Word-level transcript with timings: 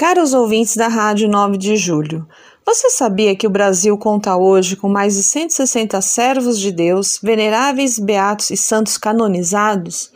Caros 0.00 0.32
ouvintes 0.32 0.78
da 0.78 0.88
Rádio 0.88 1.28
9 1.28 1.58
de 1.58 1.76
Julho, 1.76 2.26
você 2.64 2.88
sabia 2.88 3.36
que 3.36 3.46
o 3.46 3.50
Brasil 3.50 3.98
conta 3.98 4.34
hoje 4.34 4.74
com 4.74 4.88
mais 4.88 5.14
de 5.14 5.22
160 5.22 6.00
servos 6.00 6.58
de 6.58 6.72
Deus, 6.72 7.20
veneráveis, 7.22 7.98
beatos 7.98 8.48
e 8.48 8.56
santos 8.56 8.96
canonizados? 8.96 10.10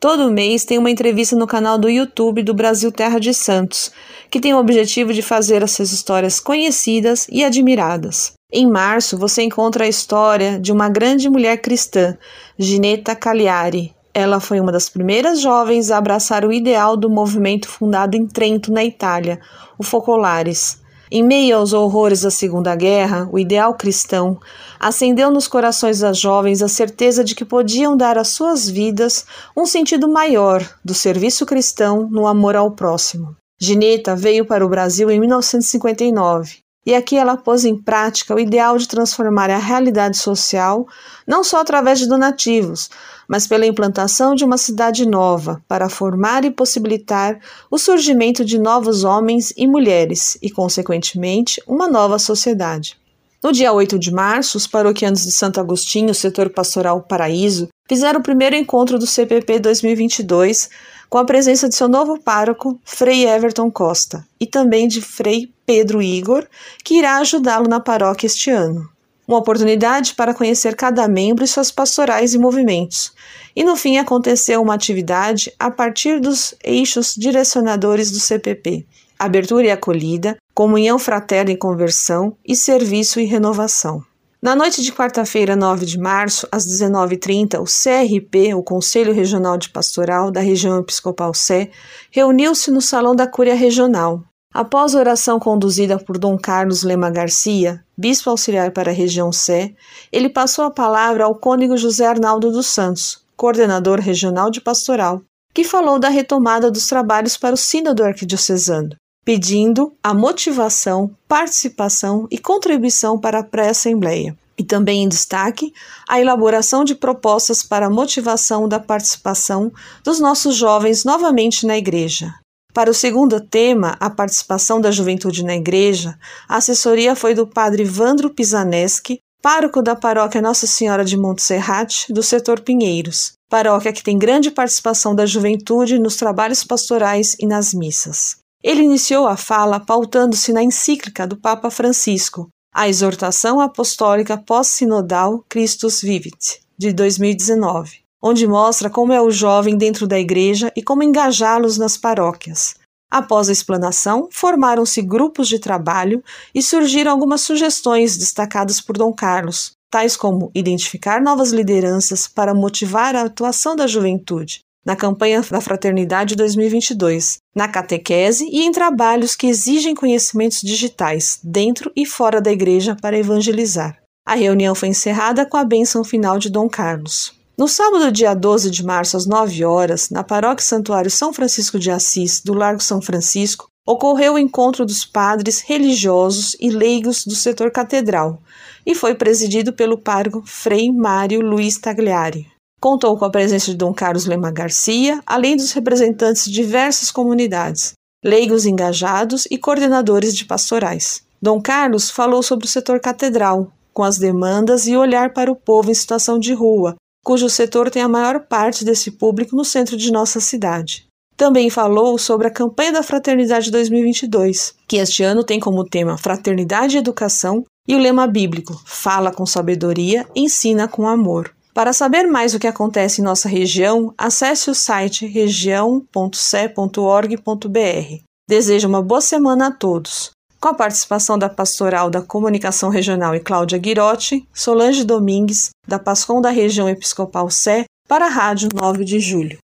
Todo 0.00 0.32
mês 0.32 0.64
tem 0.64 0.76
uma 0.76 0.90
entrevista 0.90 1.36
no 1.36 1.46
canal 1.46 1.78
do 1.78 1.88
YouTube 1.88 2.42
do 2.42 2.52
Brasil 2.52 2.90
Terra 2.90 3.20
de 3.20 3.32
Santos, 3.32 3.92
que 4.28 4.40
tem 4.40 4.54
o 4.54 4.58
objetivo 4.58 5.14
de 5.14 5.22
fazer 5.22 5.62
essas 5.62 5.92
histórias 5.92 6.40
conhecidas 6.40 7.28
e 7.30 7.44
admiradas. 7.44 8.32
Em 8.52 8.68
março, 8.68 9.16
você 9.16 9.42
encontra 9.42 9.84
a 9.84 9.88
história 9.88 10.58
de 10.58 10.72
uma 10.72 10.88
grande 10.88 11.30
mulher 11.30 11.58
cristã, 11.58 12.18
Gineta 12.58 13.14
Cagliari, 13.14 13.94
ela 14.14 14.40
foi 14.40 14.60
uma 14.60 14.70
das 14.70 14.88
primeiras 14.88 15.40
jovens 15.40 15.90
a 15.90 15.98
abraçar 15.98 16.44
o 16.44 16.52
ideal 16.52 16.96
do 16.96 17.08
movimento 17.08 17.68
fundado 17.68 18.16
em 18.16 18.26
Trento, 18.26 18.72
na 18.72 18.84
Itália, 18.84 19.40
o 19.78 19.82
Focolares. 19.82 20.80
Em 21.10 21.22
meio 21.22 21.58
aos 21.58 21.72
horrores 21.72 22.22
da 22.22 22.30
Segunda 22.30 22.74
Guerra, 22.74 23.28
o 23.30 23.38
ideal 23.38 23.74
cristão 23.74 24.38
acendeu 24.80 25.30
nos 25.30 25.46
corações 25.46 26.00
das 26.00 26.18
jovens 26.18 26.62
a 26.62 26.68
certeza 26.68 27.22
de 27.22 27.34
que 27.34 27.44
podiam 27.44 27.96
dar 27.96 28.16
às 28.16 28.28
suas 28.28 28.68
vidas 28.68 29.26
um 29.56 29.66
sentido 29.66 30.08
maior 30.08 30.66
do 30.84 30.94
serviço 30.94 31.44
cristão 31.44 32.08
no 32.10 32.26
amor 32.26 32.56
ao 32.56 32.70
próximo. 32.70 33.36
Gineta 33.60 34.16
veio 34.16 34.46
para 34.46 34.64
o 34.64 34.68
Brasil 34.68 35.10
em 35.10 35.20
1959 35.20 36.61
e 36.84 36.94
aqui 36.94 37.16
ela 37.16 37.36
pôs 37.36 37.64
em 37.64 37.76
prática 37.76 38.34
o 38.34 38.40
ideal 38.40 38.76
de 38.76 38.88
transformar 38.88 39.50
a 39.50 39.58
realidade 39.58 40.18
social 40.18 40.86
não 41.26 41.44
só 41.44 41.60
através 41.60 41.98
de 41.98 42.08
donativos, 42.08 42.90
mas 43.28 43.46
pela 43.46 43.66
implantação 43.66 44.34
de 44.34 44.44
uma 44.44 44.58
cidade 44.58 45.06
nova 45.06 45.62
para 45.68 45.88
formar 45.88 46.44
e 46.44 46.50
possibilitar 46.50 47.38
o 47.70 47.78
surgimento 47.78 48.44
de 48.44 48.58
novos 48.58 49.04
homens 49.04 49.52
e 49.56 49.66
mulheres 49.66 50.36
e, 50.42 50.50
consequentemente, 50.50 51.62
uma 51.66 51.88
nova 51.88 52.18
sociedade. 52.18 53.00
No 53.42 53.52
dia 53.52 53.72
8 53.72 53.98
de 53.98 54.12
março, 54.12 54.56
os 54.56 54.68
paroquianos 54.68 55.24
de 55.24 55.32
Santo 55.32 55.58
Agostinho, 55.58 56.14
setor 56.14 56.50
pastoral 56.50 57.02
Paraíso, 57.02 57.68
fizeram 57.88 58.20
o 58.20 58.22
primeiro 58.22 58.54
encontro 58.54 58.98
do 58.98 59.06
CPP 59.06 59.58
2022 59.58 60.70
com 61.10 61.18
a 61.18 61.24
presença 61.24 61.68
de 61.68 61.74
seu 61.74 61.88
novo 61.88 62.20
pároco, 62.20 62.78
Frei 62.84 63.26
Everton 63.26 63.70
Costa, 63.70 64.24
e 64.40 64.46
também 64.46 64.86
de 64.86 65.02
Frei 65.02 65.51
Pedro 65.66 66.02
Igor, 66.02 66.46
que 66.84 66.98
irá 66.98 67.18
ajudá-lo 67.18 67.68
na 67.68 67.80
paróquia 67.80 68.26
este 68.26 68.50
ano. 68.50 68.88
Uma 69.26 69.38
oportunidade 69.38 70.14
para 70.14 70.34
conhecer 70.34 70.74
cada 70.74 71.06
membro 71.06 71.44
e 71.44 71.48
suas 71.48 71.70
pastorais 71.70 72.34
e 72.34 72.38
movimentos. 72.38 73.12
E 73.54 73.62
no 73.62 73.76
fim 73.76 73.96
aconteceu 73.96 74.60
uma 74.60 74.74
atividade 74.74 75.52
a 75.58 75.70
partir 75.70 76.20
dos 76.20 76.54
eixos 76.62 77.14
direcionadores 77.16 78.10
do 78.10 78.18
CPP: 78.18 78.84
abertura 79.18 79.66
e 79.66 79.70
acolhida, 79.70 80.36
comunhão 80.54 80.98
fraterna 80.98 81.52
e 81.52 81.56
conversão 81.56 82.36
e 82.44 82.56
serviço 82.56 83.20
e 83.20 83.24
renovação. 83.24 84.04
Na 84.42 84.56
noite 84.56 84.82
de 84.82 84.92
quarta-feira, 84.92 85.54
9 85.54 85.86
de 85.86 85.96
março, 85.96 86.48
às 86.50 86.66
19h30, 86.66 87.60
o 87.60 87.64
CRP, 87.64 88.52
o 88.54 88.62
Conselho 88.62 89.14
Regional 89.14 89.56
de 89.56 89.70
Pastoral 89.70 90.32
da 90.32 90.40
Região 90.40 90.80
Episcopal 90.80 91.32
Sé, 91.32 91.70
reuniu-se 92.10 92.68
no 92.72 92.82
Salão 92.82 93.14
da 93.14 93.24
Cúria 93.24 93.54
Regional. 93.54 94.20
Após 94.52 94.94
a 94.94 94.98
oração 94.98 95.38
conduzida 95.38 95.98
por 95.98 96.18
Dom 96.18 96.36
Carlos 96.36 96.82
Lema 96.82 97.10
Garcia, 97.10 97.82
bispo 97.96 98.30
auxiliar 98.30 98.70
para 98.72 98.90
a 98.90 98.94
região 98.94 99.32
Sé, 99.32 99.74
ele 100.10 100.28
passou 100.28 100.64
a 100.64 100.70
palavra 100.70 101.24
ao 101.24 101.34
cônego 101.34 101.76
José 101.76 102.06
Arnaldo 102.06 102.50
dos 102.50 102.66
Santos, 102.66 103.24
coordenador 103.36 103.98
regional 103.98 104.50
de 104.50 104.60
pastoral, 104.60 105.22
que 105.54 105.64
falou 105.64 105.98
da 105.98 106.08
retomada 106.08 106.70
dos 106.70 106.86
trabalhos 106.86 107.36
para 107.36 107.54
o 107.54 107.58
Sínodo 107.58 108.04
Arquidiocesano 108.04 108.96
pedindo 109.24 109.92
a 110.02 110.12
motivação, 110.12 111.14
participação 111.28 112.26
e 112.30 112.38
contribuição 112.38 113.18
para 113.18 113.40
a 113.40 113.44
pré-assembleia. 113.44 114.36
E 114.58 114.64
também 114.64 115.02
em 115.02 115.08
destaque 115.08 115.72
a 116.08 116.20
elaboração 116.20 116.84
de 116.84 116.94
propostas 116.94 117.62
para 117.62 117.86
a 117.86 117.90
motivação 117.90 118.68
da 118.68 118.78
participação 118.78 119.72
dos 120.04 120.20
nossos 120.20 120.56
jovens 120.56 121.04
novamente 121.04 121.66
na 121.66 121.76
igreja. 121.76 122.34
Para 122.72 122.90
o 122.90 122.94
segundo 122.94 123.38
tema, 123.38 123.96
a 124.00 124.08
participação 124.08 124.80
da 124.80 124.90
juventude 124.90 125.44
na 125.44 125.54
igreja, 125.54 126.18
a 126.48 126.56
assessoria 126.56 127.14
foi 127.14 127.34
do 127.34 127.46
padre 127.46 127.84
Vandro 127.84 128.30
Pisaneschi, 128.30 129.18
pároco 129.42 129.82
da 129.82 129.94
paróquia 129.94 130.40
Nossa 130.40 130.66
Senhora 130.66 131.04
de 131.04 131.16
Montserrat, 131.16 132.06
do 132.08 132.22
setor 132.22 132.60
Pinheiros, 132.60 133.34
paróquia 133.50 133.92
que 133.92 134.02
tem 134.02 134.18
grande 134.18 134.50
participação 134.50 135.14
da 135.14 135.26
juventude 135.26 135.98
nos 135.98 136.16
trabalhos 136.16 136.64
pastorais 136.64 137.36
e 137.38 137.46
nas 137.46 137.74
missas. 137.74 138.36
Ele 138.62 138.82
iniciou 138.82 139.26
a 139.26 139.36
fala 139.36 139.78
pautando-se 139.78 140.50
na 140.52 140.62
encíclica 140.62 141.26
do 141.26 141.36
Papa 141.36 141.70
Francisco, 141.70 142.48
a 142.74 142.88
exortação 142.88 143.60
apostólica 143.60 144.38
pós-sinodal 144.38 145.44
Christus 145.46 146.00
Vivit, 146.00 146.62
de 146.78 146.90
2019, 146.90 148.01
onde 148.22 148.46
mostra 148.46 148.88
como 148.88 149.12
é 149.12 149.20
o 149.20 149.30
jovem 149.30 149.76
dentro 149.76 150.06
da 150.06 150.18
igreja 150.18 150.72
e 150.76 150.82
como 150.82 151.02
engajá-los 151.02 151.76
nas 151.76 151.96
paróquias. 151.96 152.74
Após 153.10 153.48
a 153.48 153.52
explanação, 153.52 154.28
formaram-se 154.30 155.02
grupos 155.02 155.46
de 155.46 155.58
trabalho 155.58 156.22
e 156.54 156.62
surgiram 156.62 157.10
algumas 157.10 157.42
sugestões 157.42 158.16
destacadas 158.16 158.80
por 158.80 158.96
Dom 158.96 159.12
Carlos, 159.12 159.72
tais 159.90 160.16
como 160.16 160.50
identificar 160.54 161.20
novas 161.20 161.52
lideranças 161.52 162.26
para 162.26 162.54
motivar 162.54 163.14
a 163.14 163.24
atuação 163.24 163.76
da 163.76 163.86
juventude, 163.86 164.60
na 164.84 164.96
campanha 164.96 165.42
da 165.42 165.60
Fraternidade 165.60 166.34
2022, 166.34 167.36
na 167.54 167.68
catequese 167.68 168.48
e 168.50 168.62
em 168.62 168.72
trabalhos 168.72 169.36
que 169.36 169.46
exigem 169.46 169.94
conhecimentos 169.94 170.62
digitais, 170.62 171.38
dentro 171.44 171.92
e 171.94 172.06
fora 172.06 172.40
da 172.40 172.50
igreja, 172.50 172.96
para 173.00 173.18
evangelizar. 173.18 173.98
A 174.24 174.34
reunião 174.34 174.74
foi 174.74 174.88
encerrada 174.88 175.44
com 175.44 175.58
a 175.58 175.64
bênção 175.64 176.02
final 176.02 176.38
de 176.38 176.48
Dom 176.48 176.68
Carlos. 176.68 177.41
No 177.56 177.68
sábado, 177.68 178.10
dia 178.10 178.34
12 178.34 178.70
de 178.70 178.82
março, 178.82 179.16
às 179.16 179.26
9 179.26 179.64
horas, 179.64 180.08
na 180.08 180.24
Paróquia 180.24 180.64
Santuário 180.64 181.10
São 181.10 181.32
Francisco 181.34 181.78
de 181.78 181.90
Assis, 181.90 182.40
do 182.40 182.54
Largo 182.54 182.82
São 182.82 183.02
Francisco, 183.02 183.68
ocorreu 183.86 184.34
o 184.34 184.38
encontro 184.38 184.86
dos 184.86 185.04
padres 185.04 185.60
religiosos 185.60 186.56
e 186.58 186.70
leigos 186.70 187.26
do 187.26 187.34
setor 187.34 187.70
catedral 187.70 188.40
e 188.86 188.94
foi 188.94 189.14
presidido 189.14 189.72
pelo 189.72 189.98
pároco 189.98 190.42
Frei 190.46 190.90
Mário 190.90 191.40
Luiz 191.40 191.78
Tagliari. 191.78 192.46
Contou 192.80 193.16
com 193.18 193.24
a 193.24 193.30
presença 193.30 193.70
de 193.70 193.76
Dom 193.76 193.92
Carlos 193.92 194.24
Lema 194.24 194.50
Garcia, 194.50 195.20
além 195.26 195.56
dos 195.56 195.72
representantes 195.72 196.46
de 196.46 196.52
diversas 196.52 197.10
comunidades, 197.10 197.92
leigos 198.24 198.64
engajados 198.64 199.46
e 199.50 199.58
coordenadores 199.58 200.34
de 200.34 200.44
pastorais. 200.44 201.22
Dom 201.40 201.60
Carlos 201.60 202.10
falou 202.10 202.42
sobre 202.42 202.66
o 202.66 202.68
setor 202.68 202.98
catedral, 202.98 203.70
com 203.92 204.02
as 204.02 204.18
demandas 204.18 204.86
e 204.86 204.96
olhar 204.96 205.32
para 205.32 205.52
o 205.52 205.56
povo 205.56 205.90
em 205.90 205.94
situação 205.94 206.38
de 206.38 206.54
rua, 206.54 206.96
cujo 207.24 207.48
setor 207.48 207.90
tem 207.90 208.02
a 208.02 208.08
maior 208.08 208.40
parte 208.40 208.84
desse 208.84 209.10
público 209.10 209.56
no 209.56 209.64
centro 209.64 209.96
de 209.96 210.10
nossa 210.10 210.40
cidade. 210.40 211.06
Também 211.36 211.70
falou 211.70 212.18
sobre 212.18 212.46
a 212.46 212.50
campanha 212.50 212.92
da 212.92 213.02
Fraternidade 213.02 213.70
2022, 213.70 214.74
que 214.86 214.96
este 214.96 215.22
ano 215.22 215.42
tem 215.42 215.58
como 215.58 215.84
tema 215.84 216.18
Fraternidade 216.18 216.96
e 216.96 216.98
Educação 216.98 217.64
e 217.88 217.96
o 217.96 217.98
lema 217.98 218.26
bíblico 218.26 218.80
Fala 218.84 219.32
com 219.32 219.46
sabedoria, 219.46 220.26
ensina 220.36 220.86
com 220.86 221.08
amor. 221.08 221.52
Para 221.74 221.92
saber 221.92 222.24
mais 222.24 222.54
o 222.54 222.58
que 222.58 222.66
acontece 222.66 223.20
em 223.20 223.24
nossa 223.24 223.48
região, 223.48 224.12
acesse 224.18 224.70
o 224.70 224.74
site 224.74 225.26
região.ce.org.br. 225.26 228.22
Desejo 228.48 228.88
uma 228.88 229.00
boa 229.00 229.22
semana 229.22 229.68
a 229.68 229.70
todos. 229.70 230.31
Com 230.62 230.68
a 230.68 230.74
participação 230.74 231.36
da 231.36 231.48
Pastoral 231.48 232.08
da 232.08 232.22
Comunicação 232.22 232.88
Regional 232.88 233.34
e 233.34 233.40
Cláudia 233.40 233.76
Guirotti, 233.78 234.46
Solange 234.54 235.02
Domingues, 235.02 235.70
da 235.88 235.98
Pascom 235.98 236.40
da 236.40 236.50
Região 236.50 236.88
Episcopal 236.88 237.50
Sé, 237.50 237.84
para 238.06 238.26
a 238.26 238.28
Rádio 238.28 238.68
9 238.72 239.04
de 239.04 239.18
Julho. 239.18 239.58